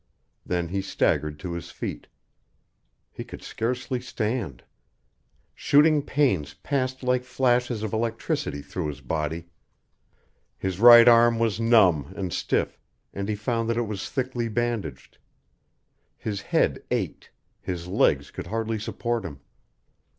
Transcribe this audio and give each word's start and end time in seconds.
Then 0.43 0.69
he 0.69 0.81
staggered 0.81 1.37
to 1.41 1.53
his 1.53 1.69
feet. 1.69 2.07
He 3.11 3.23
could 3.23 3.43
scarcely 3.43 4.01
stand. 4.01 4.63
Shooting 5.53 6.01
pains 6.01 6.55
passed 6.55 7.03
like 7.03 7.23
flashes 7.23 7.83
of 7.83 7.93
electricity 7.93 8.63
through 8.63 8.87
his 8.87 9.01
body. 9.01 9.45
His 10.57 10.79
right 10.79 11.07
arm 11.07 11.37
was 11.37 11.59
numb 11.59 12.13
and 12.15 12.33
stiff, 12.33 12.79
and 13.13 13.29
he 13.29 13.35
found 13.35 13.69
that 13.69 13.77
it 13.77 13.83
was 13.85 14.09
thickly 14.09 14.47
bandaged. 14.47 15.19
His 16.17 16.41
head 16.41 16.81
ached, 16.89 17.29
his 17.59 17.87
legs 17.87 18.31
could 18.31 18.47
hardly 18.47 18.79
support 18.79 19.23
him. 19.23 19.39